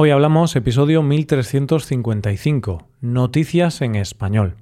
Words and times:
Hoy 0.00 0.10
hablamos 0.10 0.54
episodio 0.54 1.02
1355, 1.02 2.86
Noticias 3.00 3.82
en 3.82 3.96
Español. 3.96 4.54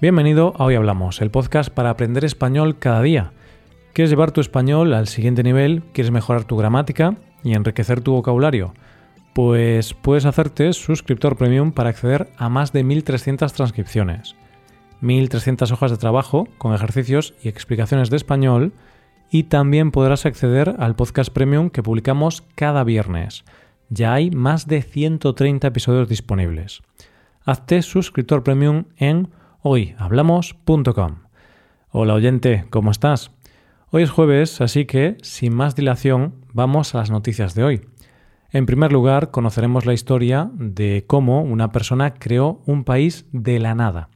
Bienvenido 0.00 0.54
a 0.58 0.64
Hoy 0.64 0.74
Hablamos, 0.74 1.20
el 1.20 1.30
podcast 1.30 1.70
para 1.70 1.90
aprender 1.90 2.24
español 2.24 2.80
cada 2.80 3.00
día. 3.00 3.30
¿Quieres 3.92 4.10
llevar 4.10 4.32
tu 4.32 4.40
español 4.40 4.92
al 4.92 5.06
siguiente 5.06 5.44
nivel? 5.44 5.84
¿Quieres 5.92 6.10
mejorar 6.10 6.46
tu 6.46 6.56
gramática 6.56 7.14
y 7.44 7.54
enriquecer 7.54 8.00
tu 8.00 8.14
vocabulario? 8.14 8.74
Pues 9.34 9.94
puedes 9.94 10.24
hacerte 10.24 10.72
suscriptor 10.72 11.36
premium 11.36 11.70
para 11.70 11.90
acceder 11.90 12.28
a 12.38 12.48
más 12.48 12.72
de 12.72 12.82
1300 12.82 13.52
transcripciones 13.52 14.34
1.300 15.02 15.70
hojas 15.72 15.90
de 15.90 15.96
trabajo 15.96 16.48
con 16.58 16.74
ejercicios 16.74 17.34
y 17.42 17.48
explicaciones 17.48 18.10
de 18.10 18.16
español 18.16 18.72
y 19.30 19.44
también 19.44 19.90
podrás 19.90 20.26
acceder 20.26 20.76
al 20.78 20.96
podcast 20.96 21.32
premium 21.32 21.70
que 21.70 21.82
publicamos 21.82 22.42
cada 22.54 22.84
viernes. 22.84 23.44
Ya 23.90 24.14
hay 24.14 24.30
más 24.30 24.66
de 24.66 24.82
130 24.82 25.66
episodios 25.66 26.08
disponibles. 26.08 26.82
Hazte 27.44 27.82
suscriptor 27.82 28.42
premium 28.42 28.84
en 28.96 29.30
hoyhablamos.com. 29.62 31.16
Hola 31.90 32.14
oyente, 32.14 32.66
¿cómo 32.70 32.90
estás? 32.90 33.30
Hoy 33.90 34.02
es 34.02 34.10
jueves, 34.10 34.60
así 34.60 34.84
que, 34.84 35.16
sin 35.22 35.54
más 35.54 35.74
dilación, 35.74 36.34
vamos 36.52 36.94
a 36.94 36.98
las 36.98 37.10
noticias 37.10 37.54
de 37.54 37.64
hoy. 37.64 37.80
En 38.50 38.66
primer 38.66 38.92
lugar, 38.92 39.30
conoceremos 39.30 39.86
la 39.86 39.94
historia 39.94 40.50
de 40.54 41.04
cómo 41.06 41.42
una 41.42 41.72
persona 41.72 42.14
creó 42.14 42.60
un 42.66 42.84
país 42.84 43.26
de 43.32 43.58
la 43.58 43.74
nada. 43.74 44.10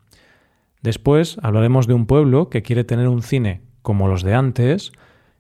Después 0.83 1.39
hablaremos 1.43 1.87
de 1.87 1.95
un 1.95 2.07
pueblo 2.07 2.51
que 2.51 2.63
quiere 2.63 2.83
tener 2.83 3.09
un 3.09 3.23
cine 3.23 3.63
como 3.83 4.09
los 4.09 4.23
de 4.25 4.35
antes 4.35 4.93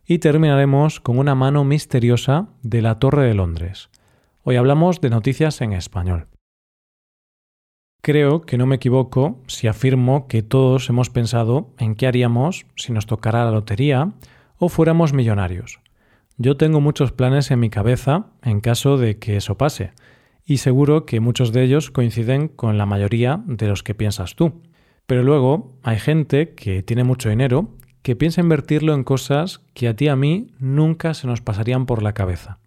y 0.06 0.18
terminaremos 0.18 1.00
con 1.00 1.18
una 1.18 1.34
mano 1.34 1.64
misteriosa 1.64 2.48
de 2.62 2.80
la 2.80 3.00
Torre 3.00 3.26
de 3.26 3.34
Londres. 3.34 3.90
Hoy 4.44 4.56
hablamos 4.56 5.00
de 5.00 5.10
noticias 5.10 5.60
en 5.60 5.72
español. 5.72 6.28
Creo 8.02 8.42
que 8.42 8.58
no 8.58 8.66
me 8.66 8.76
equivoco 8.76 9.40
si 9.46 9.68
afirmo 9.68 10.26
que 10.26 10.42
todos 10.42 10.88
hemos 10.88 11.10
pensado 11.10 11.70
en 11.78 11.94
qué 11.94 12.06
haríamos 12.06 12.66
si 12.76 12.92
nos 12.92 13.06
tocara 13.06 13.44
la 13.44 13.52
lotería 13.52 14.12
o 14.58 14.68
fuéramos 14.68 15.12
millonarios. 15.12 15.80
Yo 16.36 16.56
tengo 16.56 16.80
muchos 16.80 17.12
planes 17.12 17.50
en 17.50 17.60
mi 17.60 17.70
cabeza 17.70 18.26
en 18.42 18.60
caso 18.60 18.96
de 18.96 19.18
que 19.18 19.36
eso 19.36 19.56
pase, 19.56 19.92
y 20.44 20.56
seguro 20.58 21.06
que 21.06 21.20
muchos 21.20 21.52
de 21.52 21.62
ellos 21.62 21.90
coinciden 21.90 22.48
con 22.48 22.78
la 22.78 22.86
mayoría 22.86 23.42
de 23.46 23.68
los 23.68 23.82
que 23.82 23.94
piensas 23.94 24.34
tú. 24.34 24.62
Pero 25.06 25.22
luego 25.22 25.78
hay 25.82 25.98
gente 25.98 26.54
que 26.54 26.82
tiene 26.82 27.04
mucho 27.04 27.28
dinero 27.28 27.68
que 28.02 28.16
piensa 28.16 28.40
invertirlo 28.40 28.94
en 28.94 29.04
cosas 29.04 29.60
que 29.74 29.88
a 29.88 29.94
ti 29.94 30.06
y 30.06 30.08
a 30.08 30.16
mí 30.16 30.48
nunca 30.58 31.14
se 31.14 31.26
nos 31.26 31.40
pasarían 31.40 31.86
por 31.86 32.02
la 32.02 32.14
cabeza. 32.14 32.58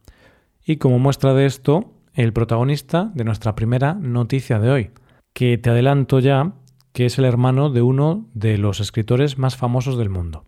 Y 0.66 0.78
como 0.78 0.98
muestra 0.98 1.34
de 1.34 1.46
esto, 1.46 1.94
el 2.14 2.34
protagonista 2.34 3.12
de 3.14 3.26
nuestra 3.26 3.56
primera 3.56 3.94
noticia 3.94 4.60
de 4.60 4.72
hoy, 4.72 4.92
que 5.34 5.58
te 5.58 5.70
adelanto 5.70 6.20
ya 6.20 6.54
que 6.94 7.06
es 7.06 7.18
el 7.20 7.26
hermano 7.26 7.70
de 7.70 7.82
uno 7.82 8.30
de 8.34 8.58
los 8.58 8.80
escritores 8.80 9.38
más 9.38 9.58
famosos 9.58 9.98
del 9.98 10.10
mundo. 10.10 10.46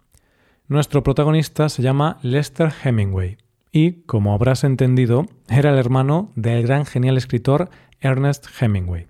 Nuestro 0.70 1.04
protagonista 1.04 1.68
se 1.68 1.82
llama 1.82 2.20
Lester 2.22 2.72
Hemingway 2.84 3.38
y, 3.74 4.04
como 4.04 4.34
habrás 4.34 4.64
entendido, 4.64 5.26
era 5.50 5.72
el 5.72 5.78
hermano 5.78 6.32
del 6.36 6.64
gran 6.64 6.86
genial 6.86 7.18
escritor 7.18 7.70
Ernest 8.00 8.48
Hemingway. 8.60 9.08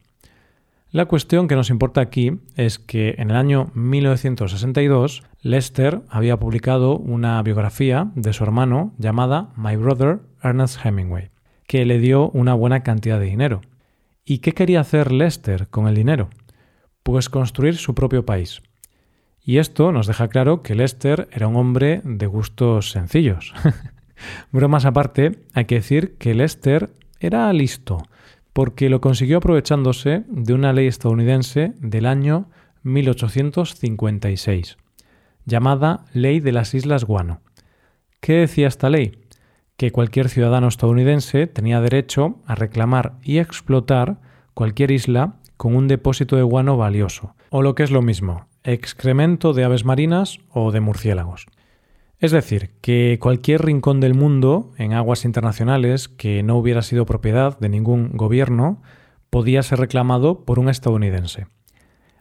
La 0.90 1.06
cuestión 1.06 1.50
que 1.50 1.56
nos 1.56 1.70
importa 1.70 2.00
aquí 2.00 2.40
es 2.56 2.80
que 2.80 3.16
en 3.18 3.30
el 3.30 3.36
año 3.36 3.72
1962 3.74 5.24
Lester 5.42 6.02
había 6.08 6.38
publicado 6.38 6.98
una 6.98 7.42
biografía 7.44 8.10
de 8.16 8.32
su 8.32 8.46
hermano 8.46 8.94
llamada 8.98 9.50
My 9.58 9.76
Brother 9.76 10.22
Ernest 10.42 10.86
Hemingway, 10.86 11.30
que 11.68 11.86
le 11.86 12.00
dio 12.00 12.30
una 12.30 12.54
buena 12.54 12.84
cantidad 12.84 13.20
de 13.20 13.26
dinero. 13.26 13.62
¿Y 14.24 14.38
qué 14.38 14.54
quería 14.54 14.80
hacer 14.80 15.12
Lester 15.12 15.68
con 15.68 15.90
el 15.90 15.96
dinero? 15.96 16.30
Pues 17.04 17.28
construir 17.28 17.76
su 17.76 17.94
propio 17.94 18.26
país. 18.26 18.62
Y 19.44 19.58
esto 19.58 19.92
nos 19.92 20.08
deja 20.08 20.30
claro 20.30 20.64
que 20.64 20.76
Lester 20.76 21.28
era 21.34 21.50
un 21.50 21.58
hombre 21.58 22.02
de 22.06 22.28
gustos 22.28 22.92
sencillos. 22.92 23.54
Bromas 24.54 24.86
aparte, 24.86 25.44
hay 25.54 25.66
que 25.66 25.76
decir 25.76 26.16
que 26.18 26.34
Lester 26.34 26.92
era 27.20 27.52
listo, 27.52 28.08
porque 28.58 28.90
lo 28.90 29.02
consiguió 29.02 29.38
aprovechándose 29.38 30.24
de 30.30 30.54
una 30.56 30.74
ley 30.74 30.88
estadounidense 30.88 31.74
del 31.78 32.08
año 32.08 32.50
1856, 32.82 34.78
llamada 35.46 36.06
Ley 36.12 36.40
de 36.40 36.52
las 36.54 36.74
Islas 36.74 37.06
Guano. 37.06 37.42
¿Qué 38.20 38.34
decía 38.34 38.68
esta 38.68 38.90
ley? 38.90 39.20
Que 39.76 39.92
cualquier 39.92 40.28
ciudadano 40.28 40.70
estadounidense 40.70 41.46
tenía 41.46 41.82
derecho 41.82 42.40
a 42.48 42.56
reclamar 42.56 43.20
y 43.22 43.38
explotar 43.38 44.22
cualquier 44.56 44.90
isla 44.90 45.36
con 45.56 45.76
un 45.76 45.88
depósito 45.88 46.36
de 46.36 46.42
guano 46.42 46.78
valioso, 46.78 47.36
o 47.52 47.62
lo 47.62 47.76
que 47.76 47.84
es 47.84 47.92
lo 47.92 48.02
mismo, 48.02 48.48
excremento 48.64 49.54
de 49.54 49.66
aves 49.66 49.86
marinas 49.86 50.40
o 50.50 50.72
de 50.72 50.80
murciélagos. 50.80 51.46
Es 52.20 52.32
decir, 52.32 52.72
que 52.82 53.20
cualquier 53.22 53.64
rincón 53.64 54.00
del 54.00 54.16
mundo 54.16 54.72
en 54.78 54.94
aguas 54.94 55.24
internacionales 55.24 56.08
que 56.08 56.42
no 56.42 56.58
hubiera 56.58 56.82
sido 56.82 57.06
propiedad 57.06 57.60
de 57.60 57.70
ningún 57.70 58.10
gobierno 58.14 58.82
podía 59.30 59.62
ser 59.62 59.80
reclamado 59.80 60.44
por 60.44 60.58
un 60.58 60.68
estadounidense. 60.68 61.46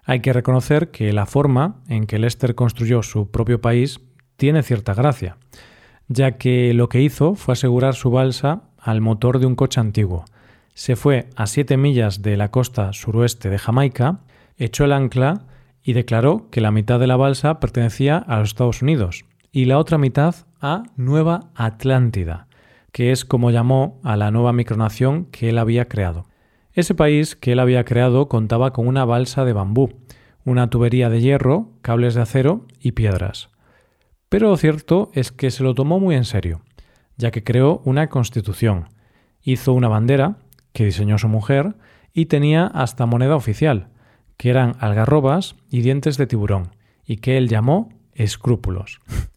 Hay 0.04 0.20
que 0.20 0.34
reconocer 0.34 0.90
que 0.90 1.14
la 1.14 1.24
forma 1.24 1.82
en 1.88 2.06
que 2.06 2.18
Lester 2.18 2.54
construyó 2.54 3.02
su 3.02 3.30
propio 3.30 3.62
país 3.62 4.00
tiene 4.36 4.62
cierta 4.62 4.92
gracia, 4.92 5.38
ya 6.08 6.32
que 6.32 6.74
lo 6.74 6.90
que 6.90 7.00
hizo 7.00 7.34
fue 7.34 7.54
asegurar 7.54 7.94
su 7.94 8.10
balsa 8.10 8.64
al 8.78 9.00
motor 9.00 9.38
de 9.38 9.46
un 9.46 9.56
coche 9.56 9.80
antiguo. 9.80 10.26
Se 10.74 10.94
fue 10.94 11.30
a 11.36 11.46
siete 11.46 11.78
millas 11.78 12.20
de 12.20 12.36
la 12.36 12.50
costa 12.50 12.92
suroeste 12.92 13.48
de 13.48 13.58
Jamaica, 13.58 14.20
echó 14.58 14.84
el 14.84 14.92
ancla 14.92 15.46
y 15.82 15.94
declaró 15.94 16.50
que 16.50 16.60
la 16.60 16.70
mitad 16.70 17.00
de 17.00 17.06
la 17.06 17.16
balsa 17.16 17.60
pertenecía 17.60 18.18
a 18.18 18.40
los 18.40 18.50
Estados 18.50 18.82
Unidos 18.82 19.24
y 19.56 19.64
la 19.64 19.78
otra 19.78 19.96
mitad 19.96 20.34
a 20.60 20.82
Nueva 20.98 21.48
Atlántida, 21.54 22.46
que 22.92 23.10
es 23.10 23.24
como 23.24 23.50
llamó 23.50 23.98
a 24.04 24.14
la 24.18 24.30
nueva 24.30 24.52
micronación 24.52 25.24
que 25.24 25.48
él 25.48 25.56
había 25.56 25.88
creado. 25.88 26.26
Ese 26.74 26.94
país 26.94 27.36
que 27.36 27.52
él 27.52 27.60
había 27.60 27.82
creado 27.86 28.28
contaba 28.28 28.74
con 28.74 28.86
una 28.86 29.06
balsa 29.06 29.46
de 29.46 29.54
bambú, 29.54 29.94
una 30.44 30.68
tubería 30.68 31.08
de 31.08 31.22
hierro, 31.22 31.70
cables 31.80 32.14
de 32.14 32.20
acero 32.20 32.66
y 32.80 32.92
piedras. 32.92 33.48
Pero 34.28 34.50
lo 34.50 34.58
cierto 34.58 35.10
es 35.14 35.32
que 35.32 35.50
se 35.50 35.62
lo 35.62 35.74
tomó 35.74 36.00
muy 36.00 36.16
en 36.16 36.26
serio, 36.26 36.60
ya 37.16 37.30
que 37.30 37.42
creó 37.42 37.80
una 37.86 38.10
constitución, 38.10 38.90
hizo 39.40 39.72
una 39.72 39.88
bandera, 39.88 40.36
que 40.74 40.84
diseñó 40.84 41.16
su 41.16 41.28
mujer, 41.28 41.76
y 42.12 42.26
tenía 42.26 42.66
hasta 42.66 43.06
moneda 43.06 43.36
oficial, 43.36 43.88
que 44.36 44.50
eran 44.50 44.74
algarrobas 44.80 45.56
y 45.70 45.80
dientes 45.80 46.18
de 46.18 46.26
tiburón, 46.26 46.76
y 47.06 47.16
que 47.16 47.38
él 47.38 47.48
llamó 47.48 47.88
escrúpulos. 48.12 49.00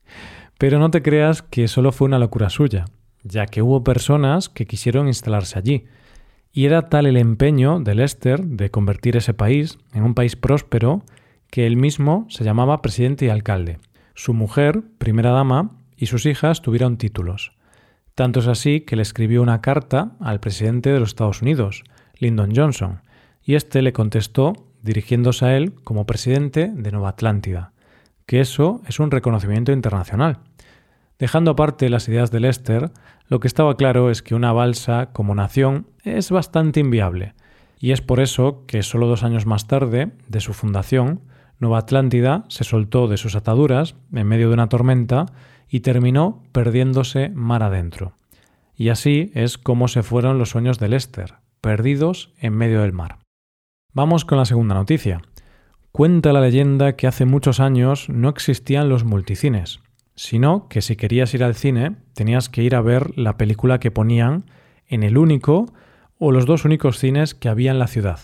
Pero 0.60 0.78
no 0.78 0.92
te 0.92 1.02
creas 1.02 1.42
que 1.42 1.70
solo 1.70 1.94
fue 1.94 2.06
una 2.06 2.20
locura 2.20 2.50
suya, 2.50 2.84
ya 3.24 3.46
que 3.46 3.62
hubo 3.62 3.86
personas 3.86 4.50
que 4.50 4.66
quisieron 4.66 5.08
instalarse 5.08 5.58
allí, 5.58 5.86
y 6.52 6.66
era 6.66 6.90
tal 6.90 7.06
el 7.06 7.16
empeño 7.16 7.80
de 7.80 7.96
Lester 7.96 8.44
de 8.44 8.70
convertir 8.70 9.16
ese 9.16 9.34
país 9.34 9.78
en 9.94 10.04
un 10.04 10.16
país 10.16 10.36
próspero 10.36 11.02
que 11.50 11.66
él 11.66 11.78
mismo 11.78 12.28
se 12.30 12.44
llamaba 12.44 12.82
presidente 12.82 13.26
y 13.26 13.30
alcalde. 13.30 13.78
Su 14.16 14.34
mujer, 14.34 14.84
primera 14.98 15.32
dama, 15.32 15.78
y 15.96 16.08
sus 16.08 16.26
hijas 16.26 16.62
tuvieron 16.62 16.98
títulos. 16.98 17.54
Tanto 18.14 18.42
es 18.42 18.48
así 18.48 18.82
que 18.82 18.98
le 18.98 19.02
escribió 19.02 19.42
una 19.42 19.62
carta 19.62 20.18
al 20.20 20.42
presidente 20.42 20.92
de 20.92 21.00
los 21.00 21.12
Estados 21.12 21.42
Unidos, 21.42 21.86
Lyndon 22.18 22.52
Johnson, 22.54 23.02
y 23.46 23.56
éste 23.56 23.82
le 23.82 23.94
contestó 23.94 24.52
dirigiéndose 24.84 25.46
a 25.46 25.56
él 25.56 25.74
como 25.86 26.06
presidente 26.06 26.70
de 26.74 26.92
Nueva 26.92 27.10
Atlántida, 27.10 27.72
que 28.26 28.42
eso 28.42 28.82
es 28.88 29.00
un 29.00 29.10
reconocimiento 29.10 29.72
internacional. 29.72 30.40
Dejando 31.20 31.52
aparte 31.52 31.90
las 31.90 32.08
ideas 32.08 32.32
de 32.32 32.40
Lester, 32.40 32.92
lo 33.28 33.42
que 33.42 33.48
estaba 33.48 33.76
claro 33.76 34.10
es 34.10 34.24
que 34.24 34.36
una 34.36 34.54
balsa 34.54 35.12
como 35.12 35.36
nación 35.36 35.88
es 36.06 36.32
bastante 36.32 36.80
inviable, 36.80 37.34
y 37.78 37.92
es 37.92 38.02
por 38.02 38.22
eso 38.22 38.64
que 38.68 38.84
solo 38.84 39.06
dos 39.06 39.24
años 39.24 39.46
más 39.46 39.68
tarde 39.68 40.14
de 40.30 40.40
su 40.40 40.54
fundación, 40.54 41.22
Nueva 41.60 41.80
Atlántida 41.80 42.46
se 42.48 42.64
soltó 42.64 43.10
de 43.10 43.18
sus 43.18 43.36
ataduras 43.36 43.96
en 44.14 44.28
medio 44.28 44.48
de 44.48 44.54
una 44.54 44.70
tormenta 44.70 45.26
y 45.68 45.82
terminó 45.82 46.42
perdiéndose 46.54 47.30
mar 47.36 47.64
adentro. 47.64 48.14
Y 48.78 48.88
así 48.88 49.30
es 49.36 49.58
como 49.58 49.90
se 49.90 50.04
fueron 50.04 50.38
los 50.38 50.52
sueños 50.52 50.80
de 50.80 50.88
Lester, 50.88 51.36
perdidos 51.60 52.34
en 52.40 52.54
medio 52.54 52.82
del 52.82 52.94
mar. 52.94 53.20
Vamos 53.92 54.24
con 54.24 54.38
la 54.38 54.46
segunda 54.46 54.74
noticia. 54.74 55.22
Cuenta 55.92 56.32
la 56.32 56.40
leyenda 56.40 56.96
que 56.96 57.08
hace 57.08 57.26
muchos 57.26 57.60
años 57.60 58.08
no 58.08 58.30
existían 58.30 58.88
los 58.88 59.04
multicines 59.04 59.82
sino 60.20 60.68
que 60.68 60.82
si 60.82 60.98
querías 60.98 61.34
ir 61.34 61.46
al 61.46 61.56
cine 61.56 61.96
tenías 62.14 62.50
que 62.50 62.62
ir 62.62 62.76
a 62.76 62.82
ver 62.82 63.18
la 63.18 63.38
película 63.38 63.80
que 63.80 63.90
ponían 63.90 64.44
en 64.90 65.04
el 65.04 65.18
único 65.18 65.72
o 66.18 66.34
los 66.34 66.46
dos 66.46 66.66
únicos 66.66 67.00
cines 67.00 67.34
que 67.34 67.48
había 67.48 67.72
en 67.72 67.80
la 67.80 67.88
ciudad, 67.88 68.20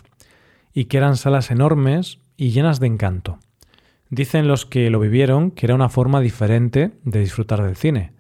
y 0.74 0.86
que 0.86 0.98
eran 0.98 1.16
salas 1.16 1.52
enormes 1.52 2.20
y 2.36 2.50
llenas 2.50 2.82
de 2.82 2.88
encanto. 2.88 3.40
Dicen 4.10 4.50
los 4.50 4.66
que 4.66 4.90
lo 4.90 5.00
vivieron 5.00 5.52
que 5.52 5.68
era 5.68 5.76
una 5.76 5.88
forma 5.88 6.20
diferente 6.20 6.92
de 7.06 7.22
disfrutar 7.22 7.64
del 7.64 7.78
cine 7.78 8.12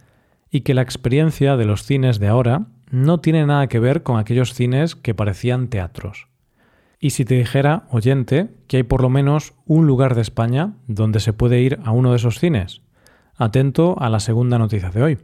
y 0.49 0.61
que 0.61 0.73
la 0.73 0.81
experiencia 0.81 1.57
de 1.57 1.65
los 1.65 1.83
cines 1.83 2.17
de 2.17 2.29
ahora 2.29 2.67
no 2.91 3.19
tiene 3.19 3.45
nada 3.45 3.67
que 3.67 3.81
ver 3.81 4.03
con 4.03 4.17
aquellos 4.17 4.53
cines 4.53 4.95
que 4.95 5.13
parecían 5.13 5.67
teatros. 5.67 6.29
Y 6.97 7.09
si 7.09 7.25
te 7.25 7.35
dijera, 7.35 7.87
oyente, 7.89 8.47
que 8.69 8.77
hay 8.77 8.83
por 8.83 9.01
lo 9.01 9.09
menos 9.09 9.53
un 9.65 9.85
lugar 9.85 10.15
de 10.15 10.21
España 10.21 10.75
donde 10.87 11.19
se 11.19 11.33
puede 11.33 11.59
ir 11.59 11.77
a 11.83 11.91
uno 11.91 12.11
de 12.11 12.15
esos 12.15 12.39
cines, 12.39 12.84
atento 13.37 13.95
a 13.99 14.09
la 14.09 14.19
segunda 14.19 14.57
noticia 14.57 14.89
de 14.89 15.03
hoy. 15.03 15.17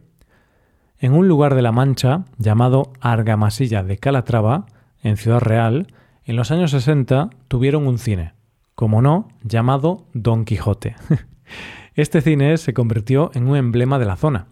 En 1.00 1.14
un 1.14 1.28
lugar 1.28 1.56
de 1.56 1.62
La 1.62 1.72
Mancha 1.72 2.26
llamado 2.38 2.94
Argamasilla 3.00 3.84
de 3.84 3.98
Calatrava, 3.98 4.66
en 5.02 5.18
Ciudad 5.18 5.40
Real, 5.40 5.88
en 6.24 6.36
los 6.36 6.52
años 6.52 6.72
60 6.72 7.30
tuvieron 7.48 7.88
un 7.88 7.98
cine, 7.98 8.34
como 8.76 9.02
no, 9.02 9.30
llamado 9.44 10.06
Don 10.14 10.46
Quijote. 10.46 10.96
Este 11.94 12.22
cine 12.22 12.56
se 12.56 12.74
convirtió 12.74 13.32
en 13.34 13.50
un 13.50 13.58
emblema 13.58 14.00
de 14.00 14.06
la 14.06 14.16
zona, 14.16 14.48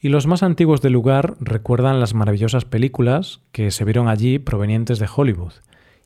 y 0.00 0.08
los 0.08 0.26
más 0.26 0.42
antiguos 0.42 0.80
del 0.80 0.94
lugar 0.94 1.36
recuerdan 1.38 2.00
las 2.00 2.14
maravillosas 2.14 2.64
películas 2.64 3.42
que 3.52 3.70
se 3.70 3.84
vieron 3.84 4.08
allí 4.08 4.40
provenientes 4.40 4.98
de 4.98 5.08
Hollywood, 5.14 5.52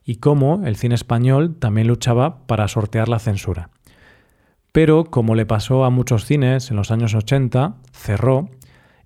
y 0.04 0.16
cómo 0.16 0.62
el 0.66 0.76
cine 0.76 0.94
español 0.94 1.56
también 1.58 1.86
luchaba 1.86 2.46
para 2.46 2.68
sortear 2.68 3.08
la 3.08 3.18
censura. 3.18 3.70
Pero, 4.74 5.04
como 5.04 5.36
le 5.36 5.46
pasó 5.46 5.84
a 5.84 5.90
muchos 5.90 6.24
cines 6.24 6.68
en 6.68 6.76
los 6.76 6.90
años 6.90 7.14
80, 7.14 7.76
cerró 7.92 8.48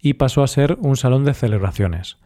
y 0.00 0.14
pasó 0.14 0.42
a 0.42 0.46
ser 0.46 0.78
un 0.80 0.96
salón 0.96 1.26
de 1.26 1.34
celebraciones, 1.34 2.16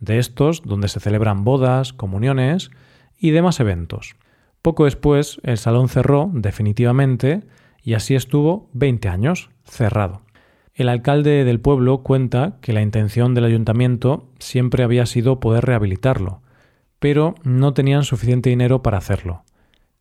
de 0.00 0.18
estos 0.18 0.62
donde 0.64 0.88
se 0.88 0.98
celebran 0.98 1.44
bodas, 1.44 1.92
comuniones 1.92 2.72
y 3.16 3.30
demás 3.30 3.60
eventos. 3.60 4.16
Poco 4.62 4.84
después, 4.84 5.40
el 5.44 5.58
salón 5.58 5.88
cerró 5.88 6.28
definitivamente 6.32 7.44
y 7.84 7.94
así 7.94 8.16
estuvo 8.16 8.68
20 8.72 9.08
años 9.08 9.50
cerrado. 9.62 10.22
El 10.74 10.88
alcalde 10.88 11.44
del 11.44 11.60
pueblo 11.60 11.98
cuenta 12.02 12.56
que 12.62 12.72
la 12.72 12.82
intención 12.82 13.32
del 13.32 13.44
ayuntamiento 13.44 14.28
siempre 14.40 14.82
había 14.82 15.06
sido 15.06 15.38
poder 15.38 15.64
rehabilitarlo, 15.64 16.42
pero 16.98 17.36
no 17.44 17.74
tenían 17.74 18.02
suficiente 18.02 18.50
dinero 18.50 18.82
para 18.82 18.98
hacerlo. 18.98 19.44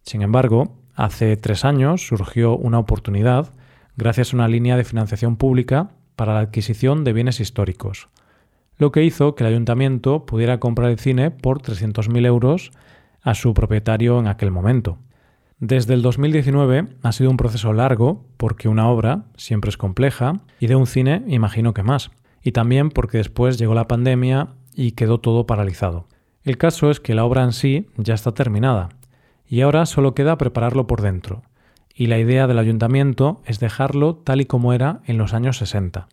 Sin 0.02 0.24
embargo, 0.24 0.74
hace 0.98 1.38
tres 1.38 1.64
años 1.64 2.06
surgió 2.06 2.58
una 2.58 2.80
oportunidad 2.80 3.54
gracias 3.96 4.34
a 4.34 4.36
una 4.36 4.48
línea 4.48 4.76
de 4.76 4.84
financiación 4.84 5.38
pública 5.38 5.92
para 6.16 6.34
la 6.34 6.40
adquisición 6.40 7.04
de 7.04 7.14
bienes 7.14 7.40
históricos, 7.40 8.10
lo 8.78 8.92
que 8.92 9.04
hizo 9.04 9.36
que 9.36 9.44
el 9.44 9.52
ayuntamiento 9.52 10.26
pudiera 10.26 10.60
comprar 10.60 10.90
el 10.90 11.00
cine 11.00 11.30
por 11.32 11.62
300.000 11.62 12.26
euros 12.26 12.72
a 13.22 13.36
su 13.36 13.54
propietario 13.54 14.20
en 14.20 14.28
aquel 14.28 14.52
momento. 14.52 14.98
Desde 15.60 15.94
el 15.94 16.02
2019 16.02 16.88
ha 17.02 17.12
sido 17.12 17.30
un 17.30 17.38
proceso 17.38 17.74
largo 17.74 18.26
porque 18.38 18.68
una 18.68 18.90
obra 18.90 19.26
siempre 19.38 19.70
es 19.70 19.78
compleja 19.78 20.42
y 20.60 20.68
de 20.68 20.76
un 20.76 20.88
cine 20.88 21.24
imagino 21.28 21.74
que 21.74 21.84
más. 21.84 22.12
Y 22.44 22.52
también 22.52 22.90
porque 22.90 23.18
después 23.18 23.58
llegó 23.58 23.74
la 23.74 23.88
pandemia 23.88 24.50
y 24.74 24.92
quedó 24.92 25.20
todo 25.20 25.48
paralizado. 25.48 26.08
El 26.44 26.58
caso 26.58 26.92
es 26.92 27.00
que 27.00 27.16
la 27.16 27.26
obra 27.26 27.44
en 27.44 27.54
sí 27.54 27.88
ya 27.98 28.14
está 28.14 28.34
terminada 28.34 28.90
y 29.48 29.62
ahora 29.62 29.86
solo 29.86 30.14
queda 30.14 30.38
prepararlo 30.38 30.88
por 30.88 31.02
dentro. 31.02 31.44
Y 31.94 32.08
la 32.08 32.20
idea 32.20 32.48
del 32.48 32.60
ayuntamiento 32.60 33.42
es 33.46 33.60
dejarlo 33.60 34.16
tal 34.16 34.42
y 34.42 34.46
como 34.46 34.74
era 34.74 35.02
en 35.06 35.18
los 35.18 35.34
años 35.34 35.58
60. 35.58 36.08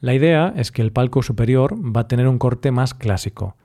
La 0.00 0.14
idea 0.14 0.52
es 0.56 0.72
que 0.72 0.82
el 0.82 0.92
palco 0.92 1.22
superior 1.22 1.74
va 1.74 2.02
a 2.02 2.08
tener 2.08 2.28
un 2.28 2.38
corte 2.38 2.70
más 2.70 2.94
clásico 2.94 3.56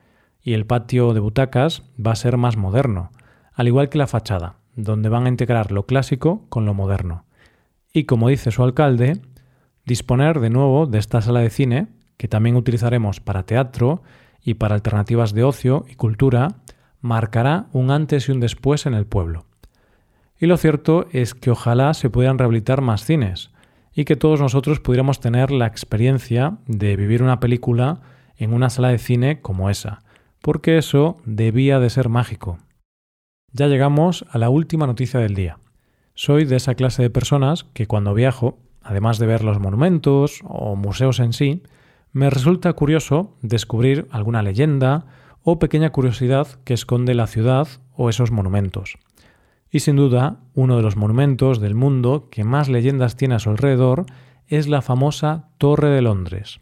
y 0.43 0.53
el 0.53 0.65
patio 0.65 1.13
de 1.13 1.19
butacas 1.19 1.83
va 2.03 2.11
a 2.11 2.15
ser 2.15 2.37
más 2.37 2.57
moderno, 2.57 3.11
al 3.53 3.67
igual 3.67 3.89
que 3.89 3.97
la 3.97 4.07
fachada 4.07 4.61
donde 4.75 5.09
van 5.09 5.25
a 5.25 5.29
integrar 5.29 5.71
lo 5.71 5.85
clásico 5.85 6.45
con 6.49 6.65
lo 6.65 6.73
moderno. 6.73 7.25
Y 7.93 8.05
como 8.05 8.29
dice 8.29 8.51
su 8.51 8.63
alcalde, 8.63 9.21
disponer 9.85 10.39
de 10.39 10.49
nuevo 10.49 10.85
de 10.85 10.99
esta 10.99 11.21
sala 11.21 11.41
de 11.41 11.49
cine, 11.49 11.87
que 12.17 12.27
también 12.27 12.55
utilizaremos 12.55 13.19
para 13.19 13.43
teatro 13.43 14.01
y 14.43 14.55
para 14.55 14.75
alternativas 14.75 15.33
de 15.33 15.43
ocio 15.43 15.85
y 15.89 15.95
cultura, 15.95 16.55
marcará 17.01 17.67
un 17.73 17.91
antes 17.91 18.29
y 18.29 18.31
un 18.31 18.39
después 18.39 18.85
en 18.85 18.93
el 18.93 19.05
pueblo. 19.05 19.45
Y 20.39 20.45
lo 20.45 20.57
cierto 20.57 21.07
es 21.11 21.35
que 21.35 21.51
ojalá 21.51 21.93
se 21.93 22.09
pudieran 22.09 22.37
rehabilitar 22.37 22.81
más 22.81 23.05
cines 23.05 23.51
y 23.93 24.05
que 24.05 24.15
todos 24.15 24.39
nosotros 24.39 24.79
pudiéramos 24.79 25.19
tener 25.19 25.51
la 25.51 25.67
experiencia 25.67 26.57
de 26.65 26.95
vivir 26.95 27.21
una 27.21 27.39
película 27.39 28.01
en 28.37 28.53
una 28.53 28.69
sala 28.69 28.89
de 28.89 28.97
cine 28.97 29.41
como 29.41 29.69
esa, 29.69 29.99
porque 30.41 30.77
eso 30.77 31.17
debía 31.25 31.79
de 31.79 31.89
ser 31.89 32.09
mágico. 32.09 32.57
Ya 33.51 33.67
llegamos 33.67 34.25
a 34.31 34.37
la 34.37 34.49
última 34.49 34.87
noticia 34.87 35.19
del 35.19 35.35
día. 35.35 35.59
Soy 36.13 36.45
de 36.45 36.55
esa 36.55 36.75
clase 36.75 37.03
de 37.03 37.09
personas 37.09 37.65
que 37.65 37.85
cuando 37.85 38.13
viajo, 38.13 38.57
además 38.81 39.19
de 39.19 39.27
ver 39.27 39.43
los 39.43 39.59
monumentos 39.59 40.41
o 40.43 40.75
museos 40.75 41.19
en 41.19 41.33
sí, 41.33 41.63
me 42.13 42.29
resulta 42.29 42.73
curioso 42.73 43.37
descubrir 43.41 44.07
alguna 44.11 44.41
leyenda 44.41 45.05
o 45.43 45.59
pequeña 45.59 45.91
curiosidad 45.91 46.47
que 46.63 46.73
esconde 46.73 47.15
la 47.15 47.27
ciudad 47.27 47.67
o 47.95 48.09
esos 48.09 48.31
monumentos. 48.31 48.97
Y 49.69 49.79
sin 49.79 49.95
duda, 49.95 50.41
uno 50.53 50.75
de 50.75 50.83
los 50.83 50.97
monumentos 50.97 51.59
del 51.59 51.75
mundo 51.75 52.27
que 52.29 52.43
más 52.43 52.67
leyendas 52.67 53.15
tiene 53.15 53.35
a 53.35 53.39
su 53.39 53.49
alrededor 53.49 54.05
es 54.47 54.67
la 54.67 54.81
famosa 54.81 55.49
Torre 55.57 55.89
de 55.89 56.01
Londres. 56.01 56.59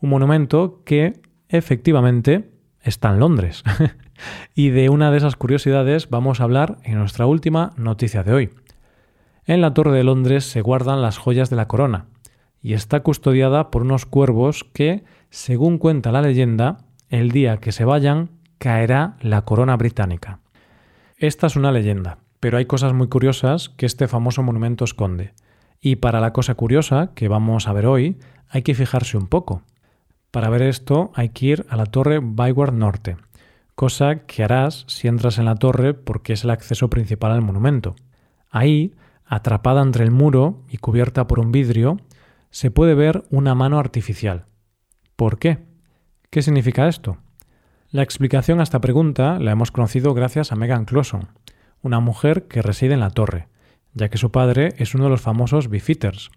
Un 0.00 0.10
monumento 0.10 0.82
que, 0.84 1.20
efectivamente, 1.48 2.50
está 2.82 3.10
en 3.10 3.20
Londres. 3.20 3.62
y 4.54 4.70
de 4.70 4.88
una 4.88 5.10
de 5.10 5.18
esas 5.18 5.36
curiosidades 5.36 6.10
vamos 6.10 6.40
a 6.40 6.44
hablar 6.44 6.78
en 6.82 6.98
nuestra 6.98 7.26
última 7.26 7.72
noticia 7.76 8.24
de 8.24 8.32
hoy. 8.32 8.50
En 9.46 9.60
la 9.60 9.74
Torre 9.74 9.92
de 9.92 10.04
Londres 10.04 10.44
se 10.44 10.60
guardan 10.60 11.02
las 11.02 11.18
joyas 11.18 11.50
de 11.50 11.56
la 11.56 11.68
corona 11.68 12.06
y 12.60 12.72
está 12.72 13.00
custodiada 13.00 13.70
por 13.70 13.82
unos 13.82 14.06
cuervos 14.06 14.64
que, 14.64 15.04
según 15.28 15.78
cuenta 15.78 16.12
la 16.12 16.22
leyenda, 16.22 16.78
el 17.08 17.30
día 17.30 17.58
que 17.58 17.72
se 17.72 17.84
vayan 17.84 18.30
caerá 18.58 19.16
la 19.20 19.42
corona 19.42 19.76
británica. 19.76 20.40
Esta 21.16 21.46
es 21.46 21.56
una 21.56 21.72
leyenda, 21.72 22.18
pero 22.40 22.58
hay 22.58 22.66
cosas 22.66 22.92
muy 22.92 23.08
curiosas 23.08 23.68
que 23.68 23.86
este 23.86 24.08
famoso 24.08 24.42
monumento 24.42 24.84
esconde. 24.84 25.32
Y 25.80 25.96
para 25.96 26.20
la 26.20 26.32
cosa 26.32 26.54
curiosa 26.54 27.12
que 27.14 27.28
vamos 27.28 27.68
a 27.68 27.72
ver 27.72 27.86
hoy, 27.86 28.18
hay 28.48 28.62
que 28.62 28.74
fijarse 28.74 29.16
un 29.16 29.26
poco. 29.26 29.62
Para 30.30 30.48
ver 30.48 30.62
esto 30.62 31.12
hay 31.14 31.28
que 31.28 31.46
ir 31.46 31.66
a 31.68 31.76
la 31.76 31.86
torre 31.86 32.18
Byward 32.18 32.72
Norte, 32.72 33.16
cosa 33.74 34.26
que 34.26 34.42
harás 34.42 34.84
si 34.88 35.08
entras 35.08 35.38
en 35.38 35.44
la 35.44 35.56
torre 35.56 35.94
porque 35.94 36.32
es 36.32 36.44
el 36.44 36.50
acceso 36.50 36.90
principal 36.90 37.32
al 37.32 37.42
monumento. 37.42 37.94
Ahí, 38.50 38.94
atrapada 39.26 39.82
entre 39.82 40.04
el 40.04 40.10
muro 40.10 40.62
y 40.68 40.78
cubierta 40.78 41.26
por 41.26 41.40
un 41.40 41.52
vidrio, 41.52 41.98
se 42.50 42.70
puede 42.70 42.94
ver 42.94 43.24
una 43.30 43.54
mano 43.54 43.78
artificial. 43.78 44.46
¿Por 45.16 45.38
qué? 45.38 45.58
¿Qué 46.34 46.42
significa 46.42 46.88
esto? 46.88 47.18
La 47.92 48.02
explicación 48.02 48.58
a 48.58 48.64
esta 48.64 48.80
pregunta 48.80 49.38
la 49.38 49.52
hemos 49.52 49.70
conocido 49.70 50.14
gracias 50.14 50.50
a 50.50 50.56
Megan 50.56 50.84
Clawson, 50.84 51.28
una 51.80 52.00
mujer 52.00 52.48
que 52.48 52.60
reside 52.60 52.94
en 52.94 52.98
la 52.98 53.10
torre, 53.10 53.46
ya 53.92 54.08
que 54.08 54.18
su 54.18 54.32
padre 54.32 54.74
es 54.78 54.96
uno 54.96 55.04
de 55.04 55.10
los 55.10 55.20
famosos 55.20 55.68
beefeaters, 55.68 56.32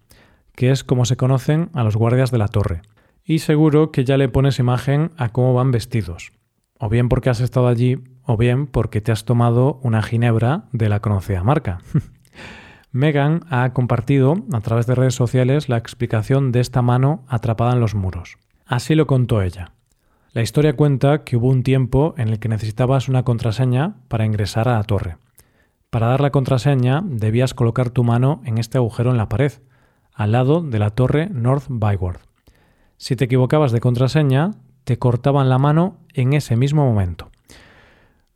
que 0.54 0.70
es 0.70 0.84
como 0.84 1.04
se 1.04 1.16
conocen 1.16 1.70
a 1.74 1.82
los 1.82 1.96
guardias 1.96 2.30
de 2.30 2.38
la 2.38 2.46
torre. 2.46 2.82
Y 3.24 3.40
seguro 3.40 3.90
que 3.90 4.04
ya 4.04 4.16
le 4.16 4.28
pones 4.28 4.60
imagen 4.60 5.10
a 5.16 5.30
cómo 5.30 5.52
van 5.52 5.72
vestidos 5.72 6.30
o 6.78 6.88
bien 6.88 7.08
porque 7.08 7.30
has 7.30 7.40
estado 7.40 7.66
allí, 7.66 7.98
o 8.22 8.36
bien 8.36 8.68
porque 8.68 9.00
te 9.00 9.10
has 9.10 9.24
tomado 9.24 9.80
una 9.82 10.00
ginebra 10.04 10.66
de 10.70 10.88
la 10.88 11.00
conocida 11.00 11.42
marca. 11.42 11.78
Megan 12.92 13.40
ha 13.50 13.72
compartido 13.72 14.36
a 14.52 14.60
través 14.60 14.86
de 14.86 14.94
redes 14.94 15.16
sociales 15.16 15.68
la 15.68 15.76
explicación 15.76 16.52
de 16.52 16.60
esta 16.60 16.82
mano 16.82 17.24
atrapada 17.26 17.72
en 17.72 17.80
los 17.80 17.96
muros. 17.96 18.38
Así 18.64 18.94
lo 18.94 19.08
contó 19.08 19.42
ella. 19.42 19.72
La 20.38 20.44
historia 20.44 20.76
cuenta 20.76 21.24
que 21.24 21.36
hubo 21.36 21.48
un 21.48 21.64
tiempo 21.64 22.14
en 22.16 22.28
el 22.28 22.38
que 22.38 22.48
necesitabas 22.48 23.08
una 23.08 23.24
contraseña 23.24 23.96
para 24.06 24.24
ingresar 24.24 24.68
a 24.68 24.74
la 24.74 24.84
torre. 24.84 25.16
Para 25.90 26.06
dar 26.06 26.20
la 26.20 26.30
contraseña 26.30 27.02
debías 27.04 27.54
colocar 27.54 27.90
tu 27.90 28.04
mano 28.04 28.40
en 28.44 28.56
este 28.58 28.78
agujero 28.78 29.10
en 29.10 29.16
la 29.16 29.28
pared, 29.28 29.50
al 30.14 30.30
lado 30.30 30.60
de 30.60 30.78
la 30.78 30.90
torre 30.90 31.28
North 31.28 31.64
Byward. 31.68 32.20
Si 32.98 33.16
te 33.16 33.24
equivocabas 33.24 33.72
de 33.72 33.80
contraseña, 33.80 34.52
te 34.84 34.96
cortaban 34.96 35.48
la 35.48 35.58
mano 35.58 35.96
en 36.14 36.32
ese 36.34 36.54
mismo 36.54 36.86
momento. 36.86 37.32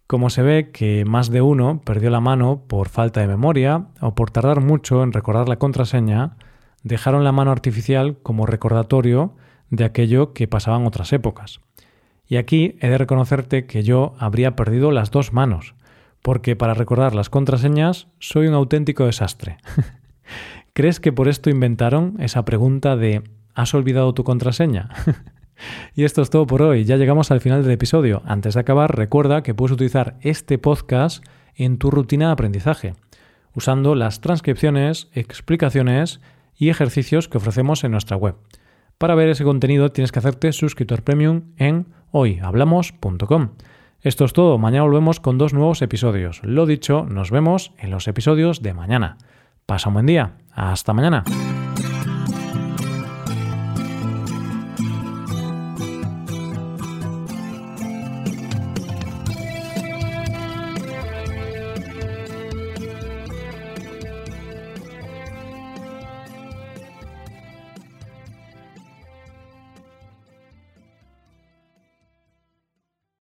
Como 0.09 0.28
se 0.28 0.42
ve 0.42 0.73
que 0.73 1.04
más 1.04 1.30
de 1.30 1.40
uno 1.40 1.82
perdió 1.85 2.11
la 2.11 2.21
mano 2.21 2.64
por 2.66 2.88
falta 2.88 3.21
de 3.21 3.28
memoria 3.28 3.87
o 4.00 4.16
por 4.16 4.32
tardar 4.32 4.61
mucho 4.61 5.04
en 5.04 5.12
recordar 5.12 5.49
la 5.49 5.61
contraseña, 5.61 6.35
dejaron 6.82 7.23
la 7.23 7.30
mano 7.30 7.52
artificial 7.52 8.18
como 8.25 8.44
recordatorio 8.44 9.37
de 9.71 9.85
aquello 9.85 10.32
que 10.32 10.49
pasaba 10.49 10.78
en 10.78 10.87
otras 10.88 11.12
épocas. 11.12 11.61
Y 12.33 12.39
aquí 12.39 12.77
he 12.81 12.89
de 12.89 12.97
reconocerte 12.97 13.67
que 13.67 13.83
yo 13.83 14.15
habría 14.19 14.57
perdido 14.57 14.91
las 14.91 15.11
dos 15.11 15.35
manos, 15.35 15.75
porque 16.23 16.57
para 16.57 16.73
recordar 16.73 17.15
las 17.15 17.29
contraseñas 17.29 18.09
soy 18.21 18.47
un 18.47 18.55
auténtico 18.55 19.05
desastre. 19.05 19.59
¿Crees 20.73 20.99
que 20.99 21.12
por 21.12 21.29
esto 21.29 21.51
inventaron 21.51 22.17
esa 22.21 22.47
pregunta 22.47 22.97
de 22.97 23.23
¿has 23.55 23.75
olvidado 23.75 24.15
tu 24.15 24.25
contraseña? 24.25 24.89
Y 25.95 26.05
esto 26.05 26.23
es 26.23 26.31
todo 26.31 26.47
por 26.47 26.62
hoy. 26.62 26.85
Ya 26.85 26.97
llegamos 26.97 27.31
al 27.31 27.43
final 27.43 27.62
del 27.62 27.73
episodio. 27.73 28.23
Antes 28.25 28.55
de 28.55 28.61
acabar, 28.61 28.97
recuerda 28.97 29.43
que 29.43 29.55
puedes 29.55 29.75
utilizar 29.75 30.17
este 30.23 30.59
podcast 30.59 31.23
en 31.55 31.77
tu 31.77 31.91
rutina 31.91 32.29
de 32.29 32.33
aprendizaje. 32.33 32.95
usando 33.55 33.95
las 33.95 34.23
transcripciones, 34.23 35.09
explicaciones 35.12 36.21
y 36.57 36.71
ejercicios 36.71 37.29
que 37.29 37.37
ofrecemos 37.37 37.85
en 37.85 37.93
nuestra 37.93 38.17
web. 38.17 38.37
Para 39.02 39.16
ver 39.16 39.30
ese 39.30 39.42
contenido 39.42 39.90
tienes 39.90 40.12
que 40.12 40.21
hacerte 40.21 40.52
suscriptor 40.52 41.02
premium 41.02 41.54
en 41.56 41.88
hoyhablamos.com. 42.12 43.49
Esto 44.00 44.25
es 44.25 44.32
todo, 44.32 44.59
mañana 44.59 44.85
volvemos 44.85 45.18
con 45.18 45.38
dos 45.38 45.52
nuevos 45.52 45.82
episodios. 45.82 46.40
Lo 46.44 46.66
dicho, 46.66 47.04
nos 47.11 47.32
vemos 47.32 47.73
en 47.78 47.90
los 47.90 48.06
episodios 48.06 48.62
de 48.62 48.75
mañana. 48.75 49.18
Pasa 49.66 49.88
un 49.88 49.94
buen 49.94 50.06
día, 50.06 50.37
hasta 50.52 50.92
mañana. 50.92 51.25